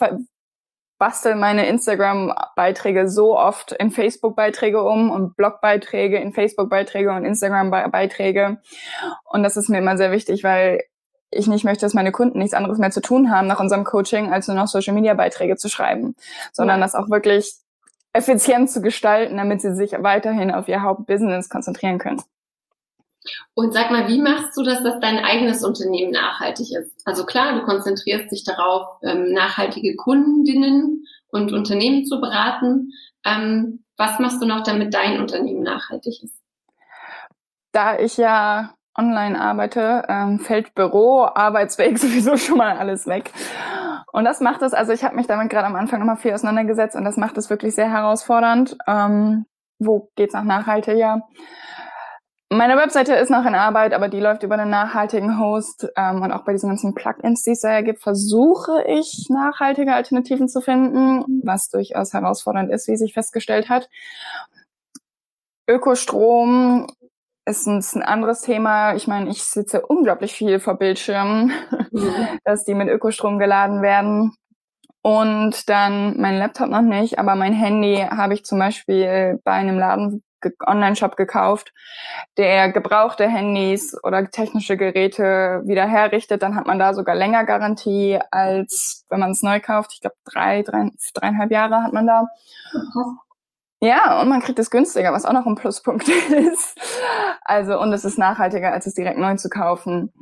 bastel 1.00 1.35
meine 1.35 1.66
Instagram-Beiträge 1.66 3.09
so 3.09 3.37
oft 3.37 3.73
in 3.73 3.90
Facebook-Beiträge 3.90 4.83
um 4.83 5.11
und 5.11 5.35
Blog-Beiträge 5.35 6.19
in 6.19 6.33
Facebook-Beiträge 6.33 7.11
und 7.11 7.25
Instagram-Beiträge. 7.25 8.59
Und 9.25 9.42
das 9.42 9.57
ist 9.57 9.71
mir 9.71 9.78
immer 9.78 9.97
sehr 9.97 10.12
wichtig, 10.12 10.45
weil 10.45 10.83
ich 11.30 11.47
nicht 11.47 11.64
möchte, 11.64 11.87
dass 11.87 11.95
meine 11.95 12.12
Kunden 12.12 12.38
nichts 12.38 12.54
anderes 12.54 12.78
mehr 12.78 12.90
zu 12.90 13.00
tun 13.00 13.30
haben 13.30 13.47
nach 13.47 13.61
unserem 13.61 13.85
Coaching, 13.85 14.30
als 14.30 14.47
nur 14.47 14.57
noch 14.57 14.69
Social-Media-Beiträge 14.69 15.57
zu 15.57 15.71
schreiben, 15.71 16.14
sondern 16.52 16.80
ja. 16.80 16.85
das 16.85 16.95
auch 16.95 17.09
wirklich 17.09 17.54
effizient 18.12 18.71
zu 18.71 18.83
gestalten, 18.83 19.38
damit 19.38 19.62
sie 19.62 19.75
sich 19.75 19.92
weiterhin 19.99 20.50
auf 20.50 20.69
ihr 20.69 20.83
Hauptbusiness 20.83 21.49
konzentrieren 21.49 21.99
können. 21.99 22.23
Und 23.54 23.74
sag 23.74 23.90
mal, 23.90 24.08
wie 24.08 24.20
machst 24.20 24.56
du 24.56 24.62
das, 24.62 24.82
dass 24.82 24.98
dein 25.00 25.18
eigenes 25.18 25.62
Unternehmen 25.64 26.12
nachhaltig 26.12 26.72
ist? 26.72 27.02
Also 27.04 27.24
klar, 27.24 27.54
du 27.54 27.64
konzentrierst 27.64 28.30
dich 28.32 28.44
darauf, 28.44 28.86
ähm, 29.02 29.32
nachhaltige 29.32 29.96
Kundinnen 29.96 31.04
und 31.28 31.52
Unternehmen 31.52 32.04
zu 32.04 32.20
beraten. 32.20 32.92
Ähm, 33.24 33.84
was 33.96 34.18
machst 34.18 34.40
du 34.40 34.46
noch, 34.46 34.62
damit 34.62 34.94
dein 34.94 35.20
Unternehmen 35.20 35.62
nachhaltig 35.62 36.22
ist? 36.22 36.34
Da 37.72 37.98
ich 37.98 38.16
ja 38.16 38.74
online 38.96 39.40
arbeite, 39.40 40.04
ähm, 40.08 40.40
fällt 40.40 40.74
Büro, 40.74 41.24
Arbeitsweg 41.24 41.98
sowieso 41.98 42.36
schon 42.36 42.56
mal 42.56 42.78
alles 42.78 43.06
weg. 43.06 43.32
Und 44.12 44.24
das 44.24 44.40
macht 44.40 44.62
es, 44.62 44.72
also 44.72 44.92
ich 44.92 45.04
habe 45.04 45.14
mich 45.14 45.28
damit 45.28 45.50
gerade 45.50 45.66
am 45.66 45.76
Anfang 45.76 46.00
nochmal 46.00 46.16
viel 46.16 46.32
auseinandergesetzt 46.32 46.96
und 46.96 47.04
das 47.04 47.16
macht 47.16 47.38
es 47.38 47.48
wirklich 47.48 47.76
sehr 47.76 47.88
herausfordernd. 47.88 48.76
Wo 49.78 50.10
geht's 50.14 50.34
nach 50.34 50.44
nachhaltiger? 50.44 51.22
Meine 52.52 52.76
Webseite 52.76 53.14
ist 53.14 53.30
noch 53.30 53.47
in 53.47 53.54
Arbeit, 53.54 53.95
aber 53.95 54.09
die 54.09 54.19
läuft 54.19 54.42
über 54.42 54.57
einen 54.57 54.71
nachhaltigen 54.71 55.38
Host. 55.38 55.88
Ähm, 55.97 56.21
und 56.21 56.33
auch 56.33 56.45
bei 56.45 56.52
diesen 56.52 56.69
ganzen 56.69 56.95
Plugins, 56.95 57.42
die 57.42 57.52
es 57.52 57.61
da 57.61 57.80
gibt, 57.80 58.02
versuche 58.02 58.83
ich 58.88 59.28
nachhaltige 59.28 59.95
Alternativen 59.95 60.49
zu 60.49 60.61
finden, 60.61 61.42
was 61.45 61.69
durchaus 61.69 62.12
herausfordernd 62.12 62.73
ist, 62.73 62.88
wie 62.88 62.97
sich 62.97 63.14
festgestellt 63.14 63.69
hat. 63.69 63.88
Ökostrom 65.69 66.88
ist 67.47 67.69
ein, 67.69 67.78
ist 67.78 67.95
ein 67.95 68.02
anderes 68.02 68.40
Thema. 68.40 68.95
Ich 68.97 69.07
meine, 69.07 69.30
ich 69.30 69.45
sitze 69.45 69.87
unglaublich 69.87 70.33
viel 70.33 70.59
vor 70.59 70.75
Bildschirmen, 70.75 71.52
dass 72.45 72.64
die 72.64 72.75
mit 72.75 72.88
Ökostrom 72.88 73.38
geladen 73.38 73.80
werden. 73.80 74.35
Und 75.02 75.69
dann 75.69 76.21
mein 76.21 76.37
Laptop 76.37 76.69
noch 76.69 76.83
nicht, 76.83 77.21
aber 77.21 77.37
mein 77.37 77.52
Handy 77.52 77.97
habe 78.11 78.35
ich 78.35 78.45
zum 78.45 78.59
Beispiel 78.59 79.40
bei 79.45 79.52
einem 79.52 79.78
Laden 79.78 80.25
Online-Shop 80.66 81.16
gekauft, 81.16 81.73
der 82.37 82.70
gebrauchte 82.73 83.28
Handys 83.28 83.97
oder 84.02 84.30
technische 84.30 84.76
Geräte 84.76 85.62
wieder 85.64 85.87
herrichtet, 85.87 86.42
dann 86.42 86.56
hat 86.56 86.66
man 86.66 86.78
da 86.78 86.94
sogar 86.94 87.14
länger 87.14 87.44
Garantie, 87.44 88.18
als 88.30 89.04
wenn 89.09 89.20
man 89.20 89.32
es 89.32 89.42
neu 89.42 89.61
kauft. 89.61 89.92
Ich 89.94 90.00
glaube, 90.00 90.16
drei, 90.25 90.62
drei, 90.62 90.90
dreieinhalb 91.14 91.50
Jahre 91.50 91.82
hat 91.82 91.92
man 91.92 92.06
da. 92.06 92.26
Ja, 93.82 94.20
und 94.20 94.28
man 94.28 94.40
kriegt 94.40 94.59
es 94.59 94.70
günstiger, 94.70 95.12
was 95.12 95.25
auch 95.25 95.32
noch 95.32 95.47
ein 95.47 95.54
Pluspunkt 95.54 96.09
ist. 96.30 96.78
Also, 97.42 97.80
und 97.80 97.92
es 97.92 98.04
ist 98.04 98.18
nachhaltiger, 98.18 98.73
als 98.73 98.87
es 98.87 98.94
direkt 98.94 99.18
neu 99.18 99.37
zu 99.37 99.49
kaufen. 99.49 100.12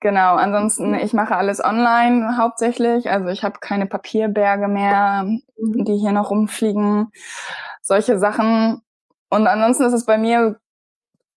Genau, 0.00 0.36
ansonsten, 0.36 0.94
ich 0.94 1.12
mache 1.12 1.36
alles 1.36 1.62
online 1.62 2.38
hauptsächlich. 2.38 3.10
Also 3.10 3.28
ich 3.28 3.44
habe 3.44 3.58
keine 3.60 3.84
Papierberge 3.84 4.66
mehr, 4.66 5.24
mhm. 5.24 5.84
die 5.84 5.98
hier 5.98 6.12
noch 6.12 6.30
rumfliegen. 6.30 7.12
Solche 7.82 8.18
Sachen. 8.18 8.80
Und 9.30 9.46
ansonsten 9.46 9.84
ist 9.84 9.92
es 9.92 10.04
bei 10.04 10.18
mir, 10.18 10.60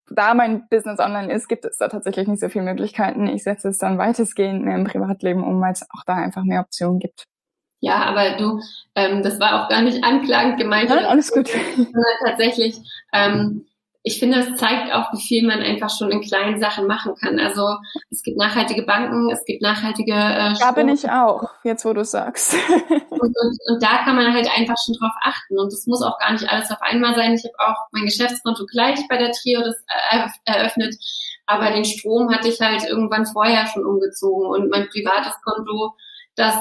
da 0.09 0.33
mein 0.33 0.67
Business 0.69 0.99
online 0.99 1.31
ist, 1.31 1.47
gibt 1.47 1.65
es 1.65 1.77
da 1.77 1.87
tatsächlich 1.87 2.27
nicht 2.27 2.41
so 2.41 2.49
viele 2.49 2.65
Möglichkeiten. 2.65 3.27
Ich 3.27 3.43
setze 3.43 3.69
es 3.69 3.77
dann 3.77 3.97
weitestgehend 3.97 4.63
mehr 4.63 4.75
im 4.75 4.85
Privatleben 4.85 5.43
um, 5.43 5.61
weil 5.61 5.73
es 5.73 5.83
auch 5.91 6.03
da 6.05 6.15
einfach 6.15 6.43
mehr 6.43 6.61
Optionen 6.61 6.99
gibt. 6.99 7.25
Ja, 7.79 8.03
aber 8.03 8.37
du, 8.37 8.61
ähm, 8.95 9.23
das 9.23 9.39
war 9.39 9.63
auch 9.63 9.69
gar 9.69 9.81
nicht 9.81 10.03
anklagend 10.03 10.59
gemeint. 10.59 10.89
Nein, 10.89 11.05
alles 11.05 11.31
gut. 11.31 11.49
Tatsächlich, 12.25 12.77
ähm, 13.11 13.65
ich 14.03 14.19
finde, 14.19 14.39
es 14.39 14.57
zeigt 14.57 14.91
auch, 14.93 15.13
wie 15.13 15.21
viel 15.21 15.47
man 15.47 15.59
einfach 15.59 15.89
schon 15.89 16.09
in 16.11 16.21
kleinen 16.21 16.59
Sachen 16.59 16.87
machen 16.87 17.13
kann. 17.15 17.39
Also 17.39 17.77
es 18.09 18.23
gibt 18.23 18.37
nachhaltige 18.37 18.81
Banken, 18.81 19.29
es 19.29 19.45
gibt 19.45 19.61
nachhaltige 19.61 20.13
äh, 20.13 20.53
Da 20.59 20.71
bin 20.71 20.89
ich 20.89 21.07
auch, 21.07 21.43
jetzt 21.63 21.85
wo 21.85 21.93
du 21.93 22.03
sagst. 22.03 22.53
und, 23.09 23.21
und, 23.21 23.57
und 23.67 23.83
da 23.83 24.03
kann 24.03 24.15
man 24.15 24.33
halt 24.33 24.49
einfach 24.57 24.75
schon 24.83 24.95
drauf 24.95 25.13
achten. 25.21 25.59
Und 25.59 25.67
es 25.67 25.85
muss 25.85 26.01
auch 26.01 26.17
gar 26.17 26.31
nicht 26.31 26.49
alles 26.49 26.71
auf 26.71 26.81
einmal 26.81 27.13
sein. 27.13 27.33
Ich 27.33 27.43
habe 27.43 27.71
auch 27.71 27.77
mein 27.91 28.05
Geschäftskonto 28.05 28.65
gleich 28.65 28.99
bei 29.07 29.17
der 29.17 29.31
Trio 29.33 29.61
das 29.61 29.75
eröffnet. 30.45 30.95
Aber 31.45 31.69
den 31.69 31.85
Strom 31.85 32.33
hatte 32.33 32.47
ich 32.47 32.59
halt 32.59 32.83
irgendwann 32.83 33.27
vorher 33.27 33.67
schon 33.67 33.85
umgezogen. 33.85 34.47
Und 34.47 34.71
mein 34.71 34.89
privates 34.89 35.33
Konto, 35.43 35.93
das 36.35 36.55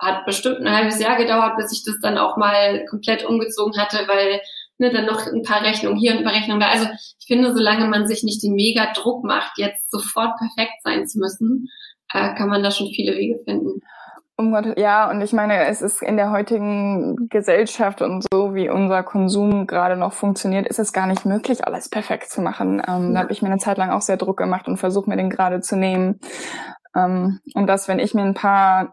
hat 0.00 0.24
bestimmt 0.24 0.60
ein 0.60 0.74
halbes 0.74 0.98
Jahr 0.98 1.16
gedauert, 1.16 1.56
bis 1.56 1.72
ich 1.72 1.84
das 1.84 2.00
dann 2.00 2.18
auch 2.18 2.36
mal 2.36 2.84
komplett 2.86 3.24
umgezogen 3.24 3.76
hatte, 3.80 4.08
weil 4.08 4.40
ne, 4.80 4.90
dann 4.90 5.06
noch 5.06 5.26
ein 5.26 5.42
paar 5.42 5.62
Rechnungen 5.62 5.98
hier 5.98 6.12
und 6.12 6.18
ein 6.18 6.24
paar 6.24 6.34
Rechnungen 6.34 6.60
da. 6.60 6.68
Also 6.68 6.86
ich 7.18 7.26
finde, 7.26 7.54
solange 7.54 7.86
man 7.86 8.06
sich 8.06 8.22
nicht 8.22 8.42
den 8.42 8.54
mega 8.54 8.92
Druck 8.94 9.24
macht, 9.24 9.58
jetzt 9.58 9.90
sofort 9.90 10.36
perfekt 10.38 10.82
sein 10.82 11.06
zu 11.06 11.18
müssen, 11.18 11.68
äh, 12.12 12.34
kann 12.34 12.48
man 12.48 12.62
da 12.62 12.70
schon 12.70 12.88
viele 12.88 13.12
Wege 13.12 13.38
finden. 13.44 13.80
Um 14.36 14.52
Gott, 14.52 14.78
ja, 14.78 15.10
und 15.10 15.20
ich 15.20 15.34
meine, 15.34 15.66
es 15.66 15.82
ist 15.82 16.00
in 16.00 16.16
der 16.16 16.30
heutigen 16.30 17.28
Gesellschaft 17.28 18.00
und 18.00 18.24
so, 18.32 18.54
wie 18.54 18.70
unser 18.70 19.02
Konsum 19.02 19.66
gerade 19.66 19.96
noch 19.96 20.14
funktioniert, 20.14 20.66
ist 20.66 20.78
es 20.78 20.94
gar 20.94 21.06
nicht 21.06 21.26
möglich, 21.26 21.66
alles 21.66 21.90
perfekt 21.90 22.30
zu 22.30 22.40
machen. 22.40 22.82
Ähm, 22.88 23.08
ja. 23.08 23.12
Da 23.12 23.18
habe 23.20 23.32
ich 23.32 23.42
mir 23.42 23.48
eine 23.48 23.58
Zeit 23.58 23.76
lang 23.76 23.90
auch 23.90 24.00
sehr 24.00 24.16
Druck 24.16 24.38
gemacht 24.38 24.66
und 24.66 24.78
versuche 24.78 25.10
mir 25.10 25.18
den 25.18 25.28
gerade 25.28 25.60
zu 25.60 25.76
nehmen. 25.76 26.20
Ähm, 26.96 27.40
und 27.52 27.66
dass, 27.66 27.86
wenn 27.86 27.98
ich 27.98 28.14
mir 28.14 28.22
ein 28.22 28.32
paar 28.32 28.90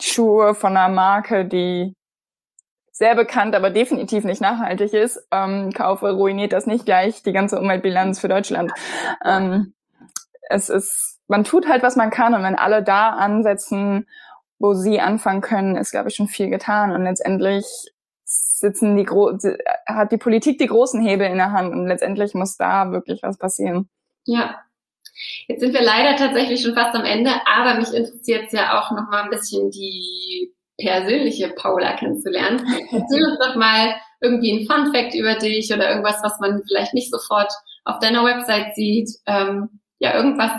Schuhe 0.00 0.54
von 0.54 0.74
einer 0.74 0.88
Marke, 0.88 1.44
die 1.44 1.94
sehr 3.00 3.14
bekannt, 3.14 3.54
aber 3.54 3.70
definitiv 3.70 4.24
nicht 4.24 4.42
nachhaltig 4.42 4.92
ist, 4.92 5.26
ähm, 5.32 5.72
kaufe, 5.72 6.10
ruiniert 6.10 6.52
das 6.52 6.66
nicht 6.66 6.84
gleich 6.84 7.22
die 7.22 7.32
ganze 7.32 7.58
Umweltbilanz 7.58 8.20
für 8.20 8.28
Deutschland. 8.28 8.72
Ähm, 9.24 9.72
es 10.50 10.68
ist, 10.68 11.18
man 11.26 11.44
tut 11.44 11.66
halt, 11.66 11.82
was 11.82 11.96
man 11.96 12.10
kann 12.10 12.34
und 12.34 12.42
wenn 12.42 12.56
alle 12.56 12.82
da 12.82 13.08
ansetzen, 13.08 14.06
wo 14.58 14.74
sie 14.74 15.00
anfangen 15.00 15.40
können, 15.40 15.76
ist, 15.76 15.92
glaube 15.92 16.10
ich, 16.10 16.14
schon 16.14 16.28
viel 16.28 16.50
getan 16.50 16.92
und 16.92 17.04
letztendlich 17.04 17.64
sitzen 18.24 18.98
die 18.98 19.04
Gro 19.04 19.32
hat 19.86 20.12
die 20.12 20.18
Politik 20.18 20.58
die 20.58 20.66
großen 20.66 21.00
Hebel 21.00 21.26
in 21.26 21.38
der 21.38 21.52
Hand 21.52 21.72
und 21.72 21.86
letztendlich 21.86 22.34
muss 22.34 22.58
da 22.58 22.92
wirklich 22.92 23.22
was 23.22 23.38
passieren. 23.38 23.88
Ja. 24.26 24.60
Jetzt 25.48 25.60
sind 25.60 25.72
wir 25.72 25.82
leider 25.82 26.16
tatsächlich 26.16 26.60
schon 26.60 26.74
fast 26.74 26.94
am 26.94 27.06
Ende, 27.06 27.30
aber 27.46 27.76
mich 27.78 27.94
interessiert 27.94 28.52
ja 28.52 28.78
auch 28.78 28.90
noch 28.90 29.08
mal 29.08 29.22
ein 29.22 29.30
bisschen 29.30 29.70
die 29.70 30.54
persönliche 30.80 31.48
Paula 31.50 31.96
kennenzulernen. 31.96 32.64
Erzähl 32.90 33.24
uns 33.24 33.38
doch 33.38 33.56
mal 33.56 33.94
irgendwie 34.20 34.52
ein 34.52 34.66
Fun 34.66 34.92
Fact 34.92 35.14
über 35.14 35.34
dich 35.36 35.72
oder 35.72 35.88
irgendwas, 35.88 36.20
was 36.22 36.38
man 36.40 36.62
vielleicht 36.66 36.94
nicht 36.94 37.10
sofort 37.10 37.52
auf 37.84 37.98
deiner 37.98 38.24
Website 38.24 38.74
sieht. 38.74 39.10
Ähm, 39.26 39.80
ja, 39.98 40.14
irgendwas, 40.14 40.52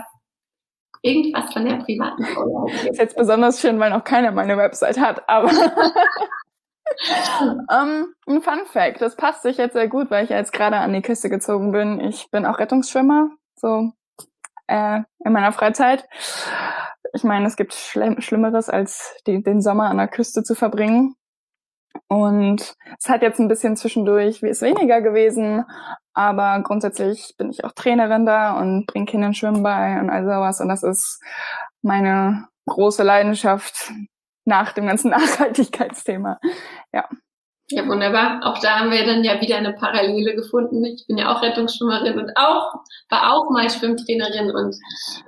irgendwas 1.02 1.54
von 1.54 1.66
der 1.66 1.78
privaten 1.78 2.24
Paula. 2.34 2.72
Ist 2.90 3.00
jetzt 3.00 3.18
besonders 3.18 3.62
schön, 3.62 3.80
weil 3.80 3.92
noch 3.92 4.04
keiner 4.04 4.32
meine 4.32 4.58
Website 4.58 5.00
hat, 5.00 5.28
aber 5.28 5.50
um, 7.42 7.68
ähm, 7.72 8.14
ein 8.28 8.42
Fun 8.42 8.66
Fact, 8.66 9.02
das 9.02 9.16
passt 9.16 9.44
sich 9.44 9.58
jetzt 9.58 9.74
sehr 9.74 9.88
gut, 9.88 10.12
weil 10.12 10.24
ich 10.24 10.30
jetzt 10.30 10.54
gerade 10.54 10.78
an 10.78 10.94
die 10.94 11.02
Küste 11.02 11.30
gezogen 11.30 11.72
bin. 11.72 12.00
Ich 12.00 12.30
bin 12.32 12.46
auch 12.46 12.60
Rettungsschwimmer, 12.60 13.30
so 13.56 13.92
äh, 14.68 15.02
in 15.24 15.34
meiner 15.34 15.52
Freizeit 15.52 16.08
ich 17.14 17.24
meine, 17.24 17.48
es 17.48 17.56
gibt 17.56 17.74
Schlimm 17.74 18.22
Schlimmeres, 18.22 18.70
als 18.70 19.16
die, 19.28 19.44
den 19.44 19.62
Sommer 19.62 19.90
an 19.90 19.98
der 19.98 20.08
Küste 20.08 20.44
zu 20.44 20.56
verbringen. 20.56 21.16
Und 22.08 22.76
es 23.00 23.10
hat 23.10 23.22
jetzt 23.22 23.40
ein 23.40 23.48
bisschen 23.48 23.76
zwischendurch, 23.76 24.42
wie 24.42 24.50
es 24.50 24.62
weniger 24.62 25.02
gewesen, 25.02 25.66
aber 26.14 26.62
grundsätzlich 26.64 27.36
bin 27.38 27.50
ich 27.50 27.64
auch 27.64 27.72
Trainerin 27.74 28.26
da 28.26 28.58
und 28.60 28.86
bringe 28.86 29.06
Kindern 29.06 29.34
Schwimmen 29.34 29.64
bei 29.64 30.00
und 30.00 30.10
all 30.10 30.24
sowas. 30.24 30.62
Und 30.62 30.70
das 30.70 30.84
ist 30.84 31.22
meine 31.82 32.48
große 32.68 33.04
Leidenschaft 33.04 33.92
nach 34.46 34.74
dem 34.74 34.88
ganzen 34.88 35.12
Nachhaltigkeitsthema. 35.12 36.40
Ja. 36.94 37.08
Ja, 37.72 37.88
wunderbar. 37.88 38.42
Auch 38.44 38.60
da 38.60 38.80
haben 38.80 38.92
wir 38.92 39.06
dann 39.06 39.24
ja 39.24 39.40
wieder 39.40 39.56
eine 39.56 39.74
Parallele 39.74 40.36
gefunden. 40.36 40.84
Ich 40.84 41.06
bin 41.08 41.18
ja 41.18 41.34
auch 41.34 41.42
Rettungsschwimmerin 41.42 42.20
und 42.20 42.32
auch, 42.36 42.74
war 43.10 43.34
auch 43.34 43.50
mal 43.50 43.70
Schwimmtrainerin 43.70 44.52
und 44.52 44.76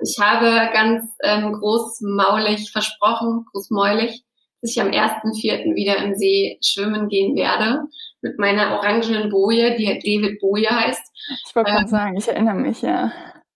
ich 0.02 0.18
habe 0.20 0.70
ganz 0.72 1.04
ähm, 1.22 1.54
großmaulig 1.54 2.70
versprochen, 2.70 3.46
großmäulig, 3.50 4.24
dass 4.60 4.70
ich 4.72 4.80
am 4.80 4.88
1.4. 4.88 5.74
wieder 5.74 5.96
im 5.96 6.14
See 6.16 6.58
schwimmen 6.62 7.08
gehen 7.08 7.34
werde 7.34 7.84
mit 8.20 8.38
meiner 8.38 8.72
orangenen 8.72 9.30
Boje, 9.30 9.76
die 9.76 9.86
David 9.86 10.40
Boje 10.40 10.68
heißt. 10.68 11.02
Ich 11.48 11.56
wollte 11.56 11.70
ähm, 11.70 11.76
gerade 11.76 11.90
sagen, 11.90 12.16
ich 12.16 12.28
erinnere 12.28 12.56
mich, 12.56 12.82
ja. 12.82 13.10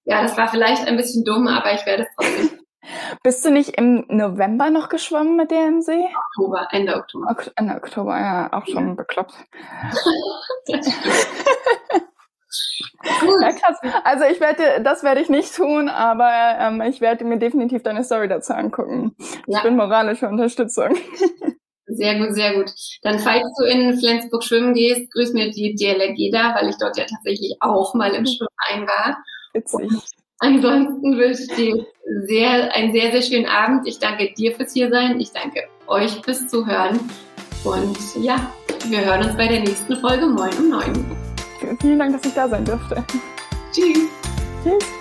Ja, 0.05 0.23
das 0.23 0.37
war 0.39 0.49
vielleicht 0.49 0.87
ein 0.87 0.97
bisschen 0.97 1.25
dumm, 1.25 1.47
aber 1.47 1.75
ich 1.75 1.85
werde 1.85 2.05
es 2.05 2.09
trotzdem 2.17 2.58
bist 3.23 3.45
du 3.45 3.51
nicht 3.51 3.71
im 3.77 4.05
November 4.09 4.71
noch 4.71 4.89
geschwommen 4.89 5.37
mit 5.37 5.51
dir 5.51 5.67
im 5.67 5.83
See? 5.83 6.05
Oktober, 6.37 6.69
Ende 6.71 6.97
Oktober. 6.97 7.27
Ok 7.31 7.51
Ende 7.57 7.75
Oktober, 7.75 8.19
ja, 8.19 8.53
auch 8.53 8.67
schon 8.67 8.89
ja. 8.89 8.95
bekloppt. 8.95 9.35
ja, 13.43 13.53
krass. 13.53 13.79
Also 14.05 14.25
ich 14.25 14.41
werde, 14.41 14.83
das 14.83 15.03
werde 15.03 15.21
ich 15.21 15.29
nicht 15.29 15.55
tun, 15.55 15.89
aber 15.89 16.57
ähm, 16.59 16.81
ich 16.83 17.01
werde 17.01 17.25
mir 17.25 17.39
definitiv 17.39 17.83
deine 17.83 18.05
Story 18.05 18.29
dazu 18.29 18.55
angucken. 18.55 19.15
Ja. 19.47 19.59
Ich 19.59 19.63
bin 19.65 19.77
moralische 19.77 20.29
Unterstützung. 20.29 20.97
Sehr 21.91 22.19
gut, 22.19 22.35
sehr 22.35 22.53
gut. 22.55 22.71
Dann, 23.01 23.19
falls 23.19 23.47
du 23.59 23.65
in 23.65 23.99
Flensburg 23.99 24.45
schwimmen 24.45 24.75
gehst, 24.75 25.11
grüß 25.11 25.33
mir 25.33 25.51
die 25.51 25.75
DLRG 25.75 26.31
da, 26.31 26.55
weil 26.55 26.69
ich 26.69 26.77
dort 26.79 26.99
ja 26.99 27.07
tatsächlich 27.07 27.57
auch 27.61 27.95
mal 27.95 28.13
im 28.13 28.27
Schwimmverein 28.27 28.87
war. 28.87 29.17
Witzig. 29.55 29.91
Und 29.91 30.03
Ansonsten 30.41 31.17
wünsche 31.17 31.43
ich 31.43 31.57
dir 31.57 31.87
sehr, 32.27 32.75
einen 32.75 32.93
sehr, 32.93 33.11
sehr 33.11 33.23
schönen 33.23 33.47
Abend. 33.47 33.87
Ich 33.87 33.99
danke 33.99 34.33
dir 34.35 34.55
fürs 34.55 34.73
Hiersein. 34.73 35.21
Ich 35.21 35.33
danke 35.33 35.65
euch 35.87 36.13
fürs 36.25 36.49
Zuhören. 36.49 37.01
Und 37.65 37.99
ja, 38.23 38.53
wir 38.89 39.05
hören 39.05 39.25
uns 39.25 39.37
bei 39.37 39.49
der 39.49 39.61
nächsten 39.61 39.97
Folge 39.97 40.27
Moin 40.27 40.53
um 40.59 40.71
9. 40.71 41.07
Vielen 41.81 41.99
Dank, 41.99 42.13
dass 42.13 42.25
ich 42.25 42.35
da 42.35 42.49
sein 42.49 42.65
durfte. 42.65 43.05
Tschüss. 43.73 44.09
Tschüss. 44.63 44.98